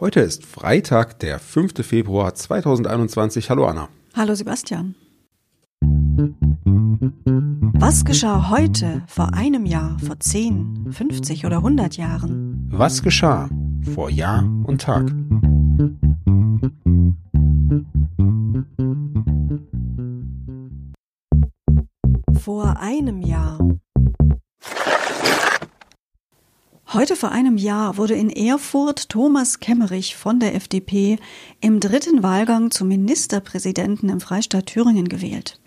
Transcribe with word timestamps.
Heute 0.00 0.20
ist 0.20 0.46
Freitag, 0.46 1.18
der 1.18 1.40
5. 1.40 1.84
Februar 1.84 2.32
2021. 2.32 3.50
Hallo 3.50 3.66
Anna. 3.66 3.88
Hallo 4.14 4.32
Sebastian. 4.36 4.94
Was 7.80 8.04
geschah 8.04 8.48
heute, 8.48 9.02
vor 9.08 9.34
einem 9.34 9.66
Jahr, 9.66 9.98
vor 9.98 10.20
10, 10.20 10.92
50 10.92 11.46
oder 11.46 11.56
100 11.56 11.96
Jahren? 11.96 12.68
Was 12.70 13.02
geschah 13.02 13.50
vor 13.92 14.08
Jahr 14.08 14.44
und 14.62 14.80
Tag? 14.82 15.10
Vor 22.40 22.78
einem 22.78 23.20
Jahr. 23.20 23.58
Heute 26.94 27.16
vor 27.16 27.32
einem 27.32 27.58
Jahr 27.58 27.98
wurde 27.98 28.14
in 28.14 28.30
Erfurt 28.30 29.10
Thomas 29.10 29.60
Kemmerich 29.60 30.16
von 30.16 30.40
der 30.40 30.54
FDP 30.54 31.18
im 31.60 31.80
dritten 31.80 32.22
Wahlgang 32.22 32.70
zum 32.70 32.88
Ministerpräsidenten 32.88 34.08
im 34.08 34.20
Freistaat 34.20 34.64
Thüringen 34.64 35.06
gewählt. 35.06 35.60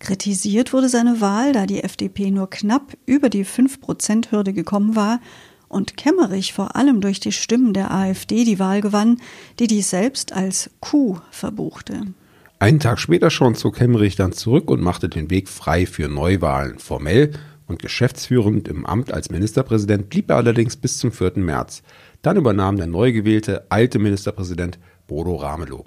Kritisiert 0.00 0.72
wurde 0.72 0.88
seine 0.88 1.20
Wahl, 1.20 1.52
da 1.52 1.66
die 1.66 1.84
FDP 1.84 2.32
nur 2.32 2.50
knapp 2.50 2.96
über 3.06 3.28
die 3.28 3.46
5-Prozent-Hürde 3.46 4.52
gekommen 4.52 4.96
war 4.96 5.20
und 5.68 5.96
Kemmerich 5.96 6.52
vor 6.52 6.74
allem 6.74 7.00
durch 7.00 7.20
die 7.20 7.30
Stimmen 7.30 7.72
der 7.72 7.92
AfD 7.92 8.42
die 8.42 8.58
Wahl 8.58 8.80
gewann, 8.80 9.20
die 9.60 9.68
dies 9.68 9.90
selbst 9.90 10.32
als 10.32 10.70
Coup 10.80 11.22
verbuchte. 11.30 12.02
Einen 12.58 12.80
Tag 12.80 12.98
später 12.98 13.30
schon 13.30 13.54
zog 13.54 13.76
Kemmerich 13.76 14.16
dann 14.16 14.32
zurück 14.32 14.68
und 14.70 14.80
machte 14.80 15.08
den 15.08 15.30
Weg 15.30 15.48
frei 15.48 15.86
für 15.86 16.08
Neuwahlen. 16.08 16.80
Formell 16.80 17.30
und 17.66 17.80
geschäftsführend 17.80 18.68
im 18.68 18.84
Amt 18.86 19.12
als 19.12 19.30
Ministerpräsident 19.30 20.08
blieb 20.08 20.30
er 20.30 20.36
allerdings 20.36 20.76
bis 20.76 20.98
zum 20.98 21.12
4. 21.12 21.32
März. 21.36 21.82
Dann 22.22 22.36
übernahm 22.36 22.76
der 22.76 22.86
neu 22.86 23.12
gewählte 23.12 23.66
alte 23.70 23.98
Ministerpräsident 23.98 24.78
Bodo 25.06 25.36
Ramelow. 25.36 25.84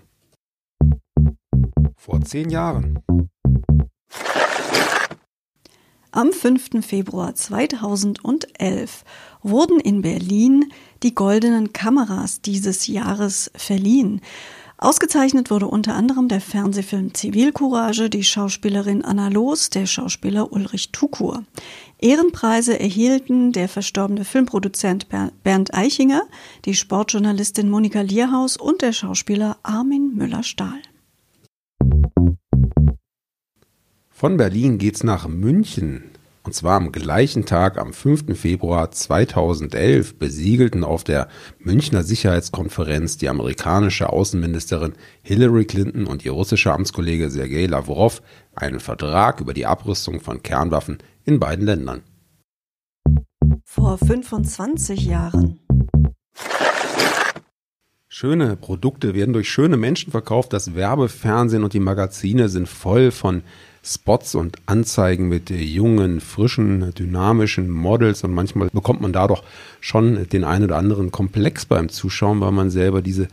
Vor 1.95 2.21
zehn 2.21 2.49
Jahren. 2.49 2.99
Am 6.11 6.31
5. 6.31 6.83
Februar 6.85 7.35
2011 7.35 9.03
wurden 9.43 9.79
in 9.79 10.01
Berlin 10.01 10.71
die 11.03 11.13
goldenen 11.13 11.73
Kameras 11.73 12.41
dieses 12.41 12.87
Jahres 12.87 13.51
verliehen. 13.55 14.21
Ausgezeichnet 14.79 15.49
wurde 15.49 15.67
unter 15.67 15.95
anderem 15.95 16.27
der 16.27 16.39
Fernsehfilm 16.39 17.15
Zivilcourage, 17.15 18.11
die 18.11 18.23
Schauspielerin 18.23 19.03
Anna 19.03 19.29
Loos, 19.29 19.71
der 19.71 19.87
Schauspieler 19.87 20.51
Ulrich 20.51 20.91
Tukur. 20.91 21.43
Ehrenpreise 21.97 22.79
erhielten 22.79 23.53
der 23.53 23.69
verstorbene 23.69 24.23
Filmproduzent 24.23 25.07
Bernd 25.09 25.73
Eichinger, 25.73 26.27
die 26.65 26.75
Sportjournalistin 26.75 27.71
Monika 27.71 28.01
Lierhaus 28.01 28.55
und 28.55 28.83
der 28.83 28.93
Schauspieler 28.93 29.57
Armin 29.63 30.13
Müller-Stahl. 30.13 30.79
Von 34.09 34.37
Berlin 34.37 34.77
geht's 34.77 35.03
nach 35.03 35.27
München. 35.27 36.11
Und 36.47 36.53
zwar 36.53 36.77
am 36.77 36.93
gleichen 36.93 37.45
Tag, 37.45 37.77
am 37.77 37.91
5. 37.91 38.39
Februar 38.39 38.89
2011, 38.89 40.17
besiegelten 40.17 40.85
auf 40.85 41.03
der 41.03 41.27
Münchner 41.59 42.03
Sicherheitskonferenz 42.03 43.17
die 43.17 43.27
amerikanische 43.27 44.07
Außenministerin 44.07 44.93
Hillary 45.23 45.65
Clinton 45.65 46.07
und 46.07 46.23
ihr 46.23 46.31
russischer 46.31 46.73
Amtskollege 46.73 47.29
Sergei 47.29 47.65
Lavrov 47.65 48.21
einen 48.55 48.79
Vertrag 48.79 49.41
über 49.41 49.53
die 49.53 49.65
Abrüstung 49.65 50.21
von 50.21 50.41
Kernwaffen 50.41 50.99
in 51.25 51.37
beiden 51.41 51.65
Ländern. 51.65 52.03
Vor 53.65 53.97
25 53.97 55.05
Jahren. 55.05 55.59
Schöne 58.09 58.55
Produkte 58.55 59.13
werden 59.13 59.33
durch 59.33 59.49
schöne 59.49 59.75
Menschen 59.75 60.11
verkauft. 60.11 60.53
Das 60.53 60.75
Werbefernsehen 60.75 61.65
und 61.65 61.73
die 61.73 61.81
Magazine 61.81 62.47
sind 62.47 62.69
voll 62.69 63.11
von 63.11 63.43
Spots 63.83 64.33
und 64.33 64.55
Anzeigen 64.65 65.27
mit 65.27 65.49
jungen, 65.49 66.21
frischen, 66.21 66.93
dynamischen 66.93 67.69
Models 67.69 68.23
und 68.23 68.33
manchmal 68.33 68.69
bekommt 68.69 69.01
man 69.01 69.11
da 69.11 69.27
doch 69.27 69.43
schon 69.81 70.25
den 70.29 70.45
einen 70.45 70.63
oder 70.63 70.77
anderen 70.77 71.11
Komplex 71.11 71.65
beim 71.65 71.89
Zuschauen, 71.89 72.39
weil 72.39 72.53
man 72.53 72.69
selber 72.69 73.01
diese 73.01 73.27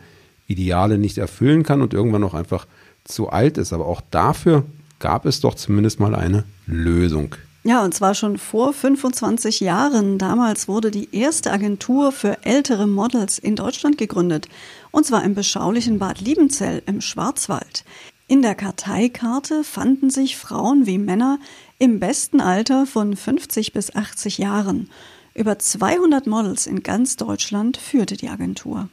Ideale 0.48 0.98
nicht 0.98 1.18
erfüllen 1.18 1.62
kann 1.62 1.80
und 1.80 1.94
irgendwann 1.94 2.24
auch 2.24 2.34
einfach 2.34 2.66
zu 3.04 3.28
alt 3.28 3.58
ist. 3.58 3.72
Aber 3.72 3.86
auch 3.86 4.00
dafür 4.10 4.64
gab 4.98 5.24
es 5.24 5.40
doch 5.40 5.54
zumindest 5.54 6.00
mal 6.00 6.16
eine 6.16 6.42
Lösung. 6.66 7.36
Ja, 7.66 7.82
und 7.82 7.94
zwar 7.94 8.14
schon 8.14 8.36
vor 8.36 8.74
25 8.74 9.60
Jahren. 9.60 10.18
Damals 10.18 10.68
wurde 10.68 10.90
die 10.90 11.16
erste 11.16 11.50
Agentur 11.50 12.12
für 12.12 12.44
ältere 12.44 12.86
Models 12.86 13.38
in 13.38 13.56
Deutschland 13.56 13.96
gegründet. 13.96 14.48
Und 14.90 15.06
zwar 15.06 15.24
im 15.24 15.34
beschaulichen 15.34 15.98
Bad 15.98 16.20
Liebenzell 16.20 16.82
im 16.84 17.00
Schwarzwald. 17.00 17.84
In 18.28 18.42
der 18.42 18.54
Karteikarte 18.54 19.64
fanden 19.64 20.10
sich 20.10 20.36
Frauen 20.36 20.84
wie 20.84 20.98
Männer 20.98 21.38
im 21.78 22.00
besten 22.00 22.42
Alter 22.42 22.84
von 22.84 23.16
50 23.16 23.72
bis 23.72 23.94
80 23.96 24.36
Jahren. 24.36 24.90
Über 25.34 25.58
200 25.58 26.26
Models 26.26 26.66
in 26.66 26.82
ganz 26.82 27.16
Deutschland 27.16 27.78
führte 27.78 28.18
die 28.18 28.28
Agentur. 28.28 28.90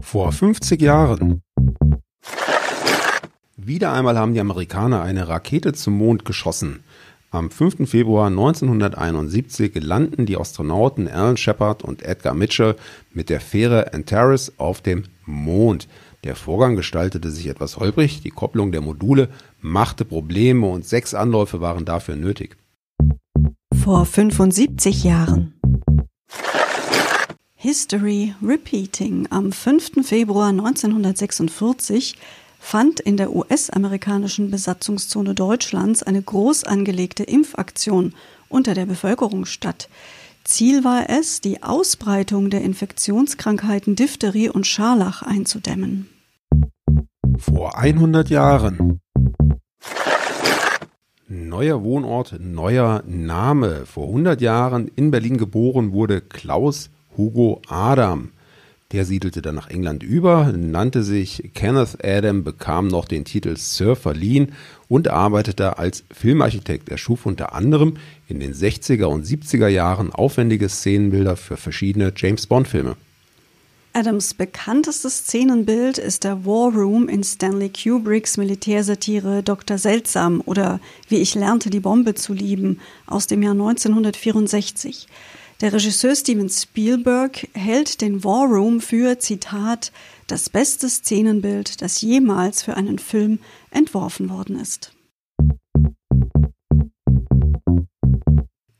Vor 0.00 0.32
50 0.32 0.82
Jahren. 0.82 1.40
Wieder 3.56 3.92
einmal 3.92 4.18
haben 4.18 4.34
die 4.34 4.40
Amerikaner 4.40 5.02
eine 5.02 5.28
Rakete 5.28 5.72
zum 5.72 5.96
Mond 5.96 6.24
geschossen. 6.24 6.82
Am 7.32 7.50
5. 7.50 7.88
Februar 7.88 8.26
1971 8.26 9.82
landen 9.82 10.26
die 10.26 10.36
Astronauten 10.36 11.08
Alan 11.08 11.38
Shepard 11.38 11.82
und 11.82 12.02
Edgar 12.02 12.34
Mitchell 12.34 12.76
mit 13.14 13.30
der 13.30 13.40
Fähre 13.40 13.94
Antares 13.94 14.52
auf 14.58 14.82
dem 14.82 15.04
Mond. 15.24 15.88
Der 16.24 16.36
Vorgang 16.36 16.76
gestaltete 16.76 17.30
sich 17.30 17.46
etwas 17.46 17.78
holprig, 17.78 18.20
die 18.20 18.28
Kopplung 18.28 18.70
der 18.70 18.82
Module 18.82 19.30
machte 19.62 20.04
Probleme 20.04 20.66
und 20.66 20.84
sechs 20.84 21.14
Anläufe 21.14 21.62
waren 21.62 21.86
dafür 21.86 22.16
nötig. 22.16 22.58
Vor 23.82 24.04
75 24.04 25.02
Jahren. 25.02 25.54
History 27.54 28.34
Repeating. 28.46 29.28
Am 29.30 29.52
5. 29.52 30.06
Februar 30.06 30.48
1946 30.48 32.18
fand 32.62 33.00
in 33.00 33.16
der 33.16 33.34
US-amerikanischen 33.34 34.50
Besatzungszone 34.50 35.34
Deutschlands 35.34 36.02
eine 36.02 36.22
groß 36.22 36.64
angelegte 36.64 37.24
Impfaktion 37.24 38.14
unter 38.48 38.72
der 38.72 38.86
Bevölkerung 38.86 39.44
statt. 39.44 39.88
Ziel 40.44 40.84
war 40.84 41.10
es, 41.10 41.40
die 41.40 41.62
Ausbreitung 41.62 42.50
der 42.50 42.62
Infektionskrankheiten 42.62 43.96
Diphtherie 43.96 44.48
und 44.48 44.66
Scharlach 44.66 45.22
einzudämmen. 45.22 46.08
Vor 47.36 47.76
100 47.76 48.30
Jahren. 48.30 49.00
Neuer 51.28 51.82
Wohnort, 51.82 52.36
neuer 52.40 53.02
Name. 53.06 53.86
Vor 53.86 54.06
100 54.06 54.40
Jahren 54.40 54.88
in 54.94 55.10
Berlin 55.10 55.36
geboren 55.36 55.92
wurde 55.92 56.20
Klaus 56.20 56.90
Hugo 57.16 57.60
Adam. 57.68 58.30
Der 58.92 59.06
siedelte 59.06 59.40
dann 59.40 59.54
nach 59.54 59.70
England 59.70 60.02
über, 60.02 60.52
nannte 60.52 61.02
sich 61.02 61.50
Kenneth 61.54 62.04
Adam, 62.04 62.44
bekam 62.44 62.88
noch 62.88 63.06
den 63.06 63.24
Titel 63.24 63.56
Sir 63.56 63.96
verliehen 63.96 64.52
und 64.86 65.08
arbeitete 65.08 65.78
als 65.78 66.04
Filmarchitekt. 66.12 66.90
Er 66.90 66.98
schuf 66.98 67.24
unter 67.24 67.54
anderem 67.54 67.94
in 68.28 68.38
den 68.38 68.52
60er 68.52 69.06
und 69.06 69.24
70er 69.24 69.68
Jahren 69.68 70.12
aufwendige 70.12 70.68
Szenenbilder 70.68 71.36
für 71.36 71.56
verschiedene 71.56 72.12
James 72.14 72.46
Bond 72.46 72.68
Filme. 72.68 72.96
Adams 73.94 74.34
bekanntestes 74.34 75.18
Szenenbild 75.18 75.98
ist 75.98 76.24
der 76.24 76.44
War 76.44 76.72
Room 76.72 77.08
in 77.08 77.24
Stanley 77.24 77.70
Kubricks 77.70 78.36
Militärsatire 78.36 79.42
Dr. 79.42 79.78
Seltsam 79.78 80.42
oder 80.44 80.80
Wie 81.08 81.18
ich 81.18 81.34
lernte 81.34 81.70
die 81.70 81.80
Bombe 81.80 82.14
zu 82.14 82.32
lieben 82.34 82.80
aus 83.06 83.26
dem 83.26 83.42
Jahr 83.42 83.52
1964. 83.52 85.06
Der 85.62 85.72
Regisseur 85.72 86.16
Steven 86.16 86.48
Spielberg 86.48 87.48
hält 87.54 88.00
den 88.00 88.24
War 88.24 88.48
Room 88.48 88.80
für, 88.80 89.20
Zitat, 89.20 89.92
das 90.26 90.50
beste 90.50 90.88
Szenenbild, 90.88 91.80
das 91.82 92.00
jemals 92.00 92.64
für 92.64 92.76
einen 92.76 92.98
Film 92.98 93.38
entworfen 93.70 94.28
worden 94.28 94.58
ist. 94.58 94.92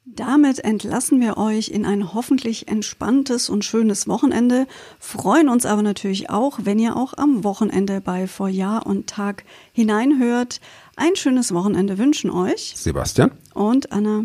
Damit 0.05 0.58
entlassen 0.64 1.20
wir 1.20 1.37
euch 1.37 1.69
in 1.69 1.87
ein 1.87 2.14
hoffentlich 2.14 2.67
entspanntes 2.67 3.49
und 3.49 3.64
schönes 3.64 4.08
Wochenende, 4.08 4.67
freuen 4.99 5.49
uns 5.49 5.67
aber 5.67 5.82
natürlich 5.82 6.31
auch, 6.31 6.58
wenn 6.64 6.81
ihr 6.81 6.96
auch 6.96 7.14
am 7.17 7.44
Wochenende 7.44 8.00
bei 8.00 8.26
Vor 8.26 8.49
Jahr 8.49 8.88
und 8.88 9.06
Tag 9.06 9.44
hineinhört. 9.73 10.61
Ein 10.96 11.14
schönes 11.14 11.55
Wochenende 11.55 11.96
wünschen 11.99 12.31
euch 12.32 12.73
Sebastian 12.75 13.31
und 13.55 13.93
Anna. 13.93 14.25